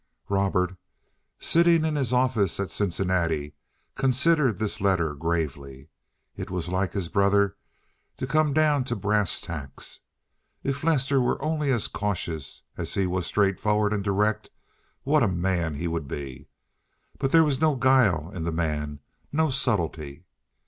Robert, 0.29 0.77
sitting 1.37 1.85
in 1.85 1.95
his 1.95 2.11
office 2.11 2.59
at 2.59 2.71
Cincinnati, 2.71 3.53
considered 3.93 4.57
this 4.57 4.81
letter 4.81 5.13
gravely. 5.13 5.89
It 6.35 6.49
was 6.49 6.69
like 6.69 6.93
his 6.93 7.07
brother 7.07 7.55
to 8.17 8.25
come 8.25 8.51
down 8.51 8.83
to 8.85 8.95
"brass 8.95 9.39
tacks." 9.41 9.99
If 10.63 10.83
Lester 10.83 11.21
were 11.21 11.39
only 11.39 11.71
as 11.71 11.87
cautious 11.87 12.63
as 12.77 12.95
he 12.95 13.05
was 13.05 13.27
straightforward 13.27 13.93
and 13.93 14.03
direct, 14.03 14.49
what 15.03 15.21
a 15.21 15.27
man 15.27 15.75
he 15.75 15.87
would 15.87 16.07
be! 16.07 16.47
But 17.19 17.31
there 17.31 17.43
was 17.43 17.61
no 17.61 17.75
guile 17.75 18.31
in 18.33 18.43
the 18.43 18.51
man—no 18.51 19.51
subtlety. 19.51 20.23